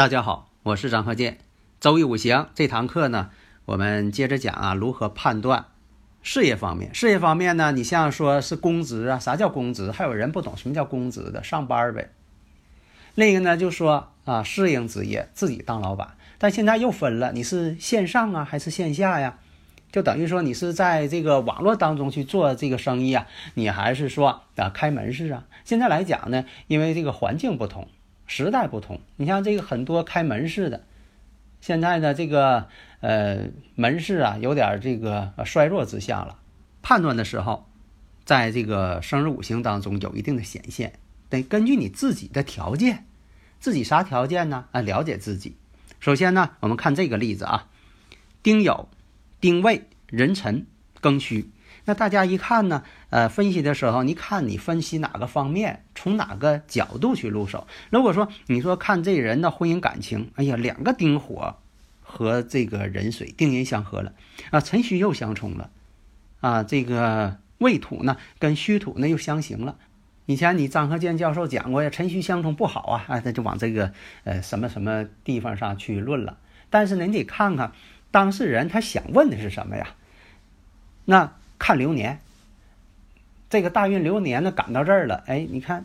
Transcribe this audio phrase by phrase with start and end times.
[0.00, 1.36] 大家好，我是张鹤剑。
[1.78, 3.28] 周易五行这堂课呢，
[3.66, 5.66] 我们接着讲啊，如何判断
[6.22, 6.94] 事业方面。
[6.94, 9.92] 事业方面呢，你像说是公职啊，啥叫公职？
[9.92, 12.12] 还有人不懂什么叫公职的，上班呗。
[13.14, 16.16] 另一个呢，就说啊，适应职业，自己当老板。
[16.38, 19.36] 但现在又分了，你是线上啊，还是线下呀？
[19.92, 25.44] 就等于说你是在这个网络当中去做这个生意啊，你还是说啊开门市啊？
[25.66, 27.86] 现在来讲呢，因为这个环境不同。
[28.30, 30.84] 时代不同，你像这个很多开门市的，
[31.60, 32.68] 现在的这个
[33.00, 36.38] 呃门市啊，有点这个衰弱之下了。
[36.80, 37.66] 判断的时候，
[38.24, 40.92] 在这个生日五行当中有一定的显现，
[41.28, 43.04] 得根据你自己的条件，
[43.58, 44.66] 自己啥条件呢？
[44.70, 45.56] 啊，了解自己。
[45.98, 47.66] 首先呢，我们看这个例子啊，
[48.44, 48.86] 丁酉、
[49.40, 50.68] 丁未、壬辰、
[51.02, 51.50] 庚戌。
[51.86, 57.66] 那大家一看呢，呃，分析的时候，你看你分析哪个方面，从哪个角度去入手？
[57.90, 61.56] 如果说你说看这人的婚姻感情，哎呀，两个丁火
[62.02, 64.12] 和这个壬水丁寅相合了，
[64.50, 65.70] 啊，辰戌又相冲了，
[66.40, 69.76] 啊，这个未土呢跟戌土呢又相刑了。
[70.26, 73.92] 以前你张和建教授讲过呀，辰戌相冲不好啊，啊，他就往这个
[74.24, 76.38] 呃什么什么地方上去论了。
[76.68, 77.72] 但是呢，你得看看
[78.10, 79.88] 当事人他想问的是什么呀？
[81.06, 81.32] 那。
[81.60, 82.20] 看流年，
[83.50, 85.84] 这个大运流年呢赶到这儿了，哎，你看，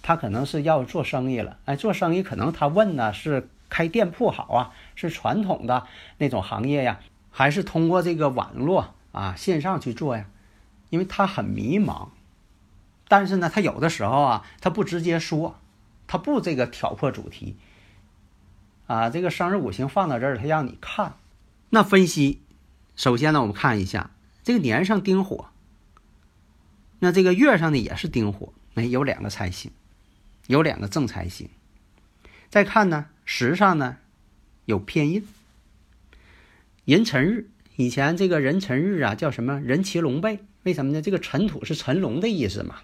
[0.00, 5.86] 他可能是要做生意了，哎，做生意可能他问呢是开店铺好啊，是传统的
[6.18, 7.00] 那种行业呀，
[7.32, 10.26] 还是通过这个网络啊线上去做呀？
[10.90, 12.10] 因为他很迷茫，
[13.08, 15.58] 但是呢，他有的时候啊，他不直接说，
[16.06, 17.56] 他不这个挑破主题，
[18.86, 21.14] 啊，这个生日五行放到这儿，他让你看，
[21.70, 22.40] 那分析，
[22.94, 24.10] 首先呢，我们看一下。
[24.46, 25.48] 这个年上丁火，
[27.00, 29.72] 那这个月上呢也是丁火，哎，有两个财星，
[30.46, 31.48] 有两个正财星。
[32.48, 33.96] 再看呢，时上呢
[34.64, 35.26] 有偏印，
[36.84, 37.50] 寅辰日。
[37.74, 39.60] 以前这个壬辰日啊，叫什么？
[39.60, 40.38] 人骑龙背。
[40.62, 41.02] 为什么呢？
[41.02, 42.76] 这个辰土是辰龙的意思嘛，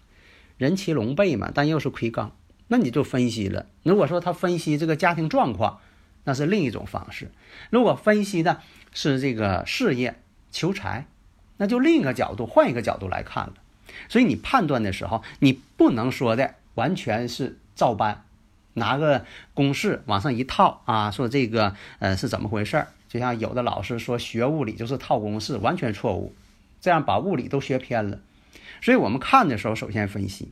[0.56, 2.32] 人骑龙背嘛，但又是魁罡。
[2.66, 3.66] 那你就分析了。
[3.84, 5.78] 如果说他分析这个家庭状况，
[6.24, 7.28] 那是另一种方式；
[7.70, 8.60] 如果分析的
[8.92, 11.06] 是这个事业求财。
[11.62, 13.52] 那就另一个角度，换一个角度来看了。
[14.08, 18.24] 所以你判断的时候，你不能说的完全是照搬，
[18.74, 19.24] 拿个
[19.54, 22.88] 公式往上一套啊，说这个呃是怎么回事儿？
[23.08, 26.34] 就像有的老师说学物理就是套公式，完全错误，
[26.80, 28.18] 这样把物理都学偏了。
[28.80, 30.50] 所以我们看的时候，首先分析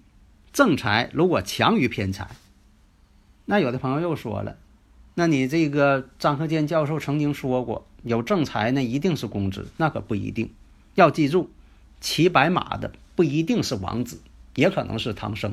[0.53, 2.29] 正财如果强于偏财，
[3.47, 4.57] 那有的朋友又说了，
[5.15, 10.53] 那你这个张克建教授曾经说过，有正财那一定是工资，那可不一定。
[10.95, 11.51] 要记住，
[12.01, 14.21] 骑白马的不一定是王子，
[14.55, 15.53] 也可能是唐僧；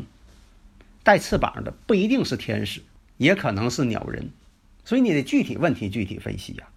[1.04, 2.82] 带翅膀的不一定是天使，
[3.18, 4.32] 也可能是鸟人。
[4.84, 6.68] 所以你得具体问题具体分析呀。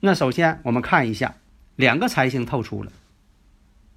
[0.00, 1.36] 那首先我们看一下，
[1.76, 2.90] 两个财星透出了，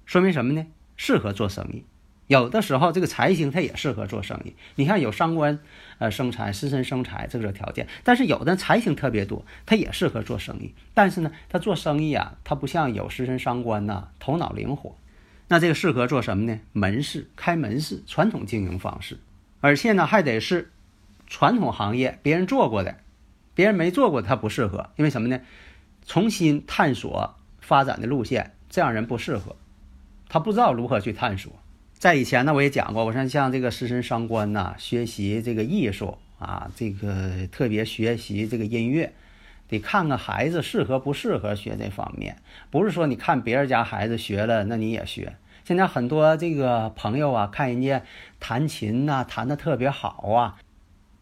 [0.04, 0.66] 说明什么呢？
[0.96, 1.82] 适合做生意。
[2.26, 4.54] 有的时候，这个财星它也适合做生意。
[4.76, 5.58] 你看，有伤官，
[5.98, 7.86] 呃，生财，食神生财，这个条件。
[8.02, 10.74] 但是有的财星特别多，它也适合做生意。
[10.94, 14.96] 但是呢，他做生意啊，他不像有食神伤官呐，头脑灵活。
[15.48, 16.58] 那这个适合做什么呢？
[16.72, 19.18] 门市，开门市，传统经营方式。
[19.60, 20.72] 而且呢，还得是
[21.26, 22.96] 传统行业，别人做过的，
[23.54, 24.88] 别人没做过，他不适合。
[24.96, 25.40] 因为什么呢？
[26.06, 29.56] 重新探索发展的路线，这样人不适合，
[30.30, 31.52] 他不知道如何去探索。
[32.04, 39.14] 在以前呢，我也讲过，我说像这个师生伤官呐，学习这个艺术啊，这个特别学习这个音乐，
[39.68, 42.36] 得看看孩子适合不适合学这方面。
[42.70, 45.36] 不是说你看别人家孩子学了，那你也学。
[45.64, 48.02] 现在很多这个朋友啊，看人家
[48.38, 50.60] 弹琴呐，弹的特别好啊，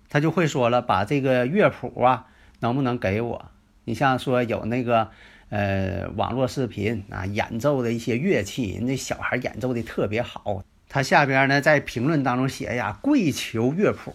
[0.08, 2.26] 他就会说了，把这个乐谱啊，
[2.58, 3.52] 能不能给我？
[3.84, 5.12] 你像说有那个。
[5.54, 10.64] 呃，网络视频啊，演奏的一些乐器，人家小孩演奏的特别好。
[10.92, 14.14] 他下边呢，在评论当中写呀，跪求乐谱。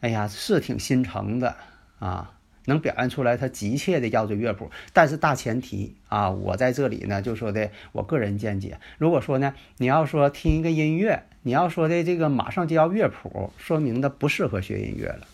[0.00, 1.54] 哎呀，是挺心疼的
[1.98, 2.30] 啊。
[2.64, 4.70] 能表现出来他急切的要这乐谱。
[4.94, 8.78] 但是大前提啊，我在这里呢就说的我个人见解。
[8.96, 15.26] 如果说呢，你要说听一个音乐，你要说的这个马上就要乐谱，说明他不适合学音乐了。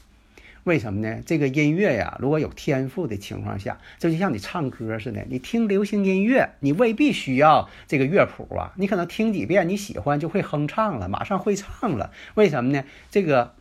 [0.65, 1.23] 为什么呢？
[1.25, 5.25] 这个音乐呀，如果有天赋的情况下，这就像你唱歌似的。
[5.31, 12.13] 你听流行音乐，你未必需要这个乐谱啊，你可能听几遍，你喜欢就会哼唱了，马上会唱了。
[12.35, 12.85] 为什么呢？
[13.11, 13.55] 这个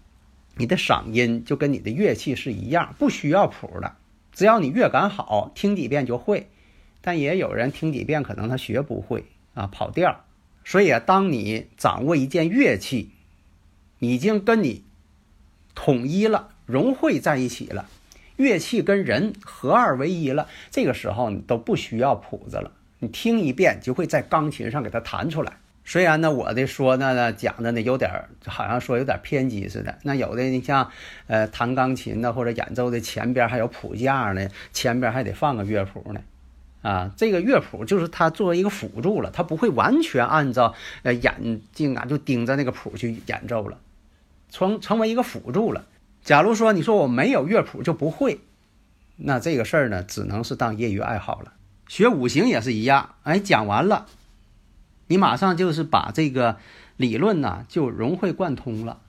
[0.58, 3.96] 你的嗓音就跟你的乐器是一样，不需要谱的，
[4.34, 6.50] 只要你乐感好，听几遍就会。
[7.02, 9.24] 但也有人听几遍，可能他学不会
[9.54, 10.26] 啊，跑调。
[10.66, 13.12] 所以啊，当你掌握一件乐器，
[14.00, 14.84] 已经跟你
[15.74, 16.50] 统一了。
[16.70, 17.90] 融汇在一起了，
[18.36, 20.48] 乐器跟人合二为一了。
[20.70, 25.54] 这个时候你都不需要谱子了，你听一遍就会在钢琴上给它弹出来。
[25.84, 29.98] 虽然呢，我的说呢讲的呢有点好像说有点偏激似的。
[30.04, 30.92] 那有的你像
[31.26, 36.22] 呃弹钢琴呢或者演奏的前边还有谱架呢，前边还得放个乐谱呢。
[36.84, 43.80] 啊，这个乐谱就是它作为一个辅助了，它不会完全按照呃眼睛啊就盯着那个谱去演奏了，
[44.52, 45.86] 成成为一个辅助了。
[46.24, 48.40] 假如说你说我没有乐谱就不会，
[49.16, 51.54] 那这个事儿呢，只能是当业余爱好了。
[51.88, 54.06] 学五行也是一样，哎，讲完了，
[55.08, 56.58] 你马上就是把这个
[56.98, 59.00] 理论呢就融会贯通了，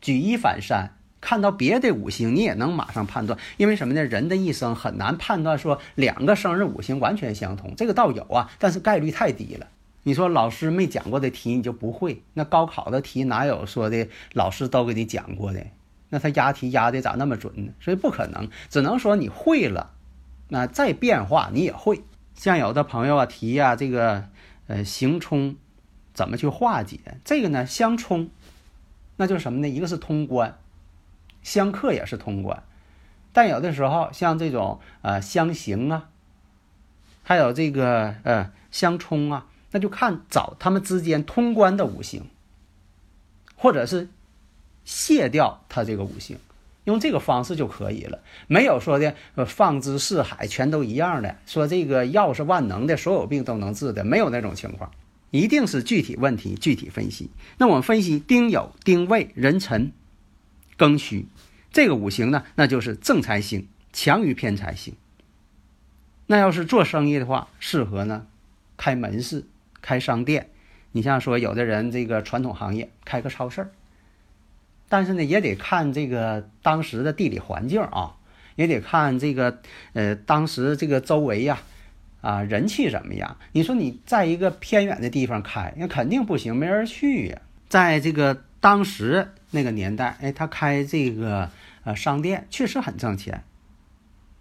[0.00, 3.38] 举一反三，看到别的五行你也能马上判断。
[3.56, 4.02] 因为什么呢？
[4.02, 9.68] 人的一生很难判断说两个生日五行完全相同，这个倒有啊，但是概率太低了。
[10.02, 12.22] 你说老师没讲过的题你就不会？
[12.34, 15.64] 那高考的题哪有说的老师都给你讲过的？
[16.10, 17.72] 那他押题押的咋那么准呢？
[17.80, 19.92] 所以不可能，只能说你会了，
[20.48, 22.02] 那再变化你也会。
[22.34, 24.24] 像有的朋友啊提啊这个
[24.68, 25.56] 呃行冲
[26.14, 26.98] 怎么去化解？
[27.24, 28.30] 这个呢相冲，
[29.16, 29.68] 那就是什么呢？
[29.68, 30.56] 一个是通关，
[31.42, 32.62] 相克也是通关。
[33.32, 36.08] 但有的时候像这种呃相刑啊，
[37.22, 42.24] 还有这个呃相冲啊，那就看找他们之间通关的五行，
[43.54, 44.08] 或者是。
[44.88, 46.38] 卸掉它这个五行，
[46.84, 48.20] 用这个方式就可以了。
[48.46, 49.14] 没有说的
[49.44, 54.90] 放之四海全都一样的，说这个药是万能的，所有病都能治的，没有那种情况。
[55.30, 57.30] 一定是具体问题具体分析。
[57.58, 59.92] 那我们分析丁酉、丁未、壬辰、
[60.78, 61.26] 庚戌
[61.70, 64.94] 这个五行呢，那就是正财星强于偏财星。
[66.28, 68.26] 那要是做生意的话，适合呢
[68.78, 69.44] 开门市、
[69.82, 70.48] 开商店。
[70.92, 73.70] 你像说有的人这个传统行业开个超市儿。
[74.88, 78.16] 但是呢，也得看这个当时的地理环境啊，
[78.56, 79.60] 也得看这个
[79.92, 81.60] 呃当时这个周围呀，
[82.20, 83.36] 啊人气怎么样？
[83.52, 87.40] 你说你在一个偏远的地方开，那肯定不行，没人去呀。
[87.68, 91.50] 在这个当时那个年代，哎，他开这个
[91.84, 93.44] 呃商店确实很挣钱，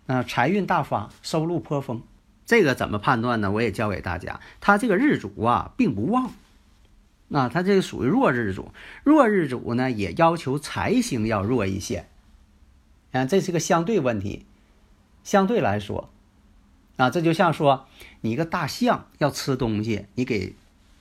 [0.06, 2.02] 那财运大发，收入颇丰。
[2.46, 3.52] 这个怎么判断呢？
[3.52, 6.32] 我也教给大家，他这个日主啊并不旺。
[7.30, 8.72] 那他这个属于弱日主，
[9.04, 12.08] 弱日主呢也要求财星要弱一些，
[13.12, 14.46] 啊，这是个相对问题。
[15.24, 16.10] 相对来说，
[16.96, 17.86] 啊，这就像说
[18.22, 20.56] 你一个大象要吃东西，你给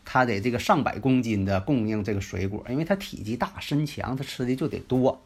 [0.05, 5.23] 它得这个上百公斤的供应这个水果，因为它体积大、身强，它吃的就得多。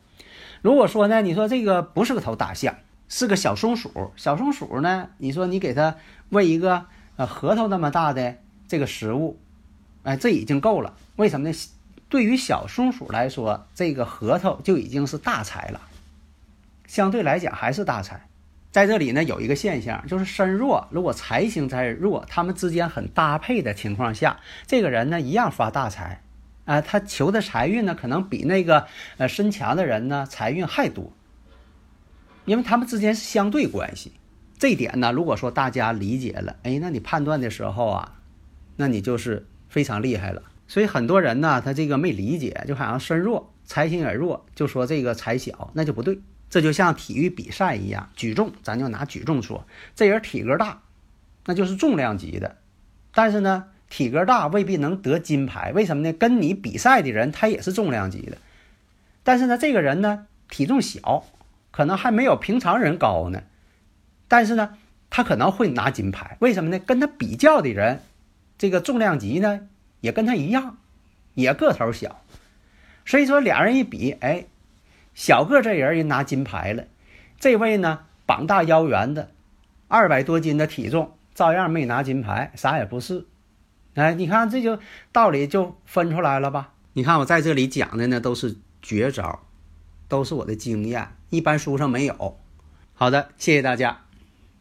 [0.61, 2.77] 如果说呢，你说这个不是个头大象，
[3.09, 5.97] 是个小松鼠，小松鼠呢，你说你给它
[6.29, 6.85] 喂一个
[7.17, 8.37] 呃核桃那么大的
[8.69, 9.39] 这个食物。
[10.03, 10.95] 哎，这已经够了。
[11.17, 11.55] 为什么呢？
[12.09, 15.81] 对于小松鼠来说，这个核桃就已经是大财了。
[16.87, 18.27] 相对来讲还是大财。
[18.73, 26.21] 在这里呢，有一个现象，就是身弱，如果财星在弱，他们之间很搭配的情况下，这个人呢一样发大财。
[26.65, 28.87] 啊，他求的财运呢，可能比那个
[29.19, 31.13] 呃身强的人呢财运还多。
[32.45, 34.13] 因为他们之间是相对关系。
[34.59, 38.17] 这点呢，如果说大家理解了，哎，那你判断的时候啊，
[38.75, 39.47] 那你就是。
[39.71, 46.21] 非常厉害了，所以很多人呢，他这个没理解，就好像身弱，财星也弱，就说这个财小，那就不对。
[46.51, 50.83] 这就像体育比赛一样，举重，咱就拿举重说，这人体格大，
[51.47, 52.57] 那就是重量级的，
[53.15, 56.13] 但是呢，体格大未必能得金牌，为什么呢？
[56.13, 58.37] 跟你比赛的人他也是重量级的，
[59.23, 61.25] 但是呢，这个人呢体重小，
[61.71, 63.45] 可能还没有平常人高呢，
[64.27, 64.77] 但是呢，
[65.09, 66.81] 他可能会拿金牌，为什么呢？
[66.81, 68.01] 跟他比较的人。
[68.61, 69.61] 这个重量级呢，
[70.03, 70.77] 也跟他一样，
[71.33, 72.21] 也个头小，
[73.07, 74.45] 所以说俩人一比，哎，
[75.15, 76.85] 小个这人也拿金牌了，
[77.39, 79.31] 这位呢膀大腰圆的，
[79.89, 83.25] 二百多斤的体重，照样没拿金牌，啥也不是。
[83.95, 84.79] 哎，你看这就
[85.11, 86.75] 道理就分出来了吧？
[86.93, 89.41] 你看我在这里讲的呢都是绝招，
[90.07, 92.39] 都是我的经验，一般书上没有。
[92.93, 94.10] 好的，谢谢大家。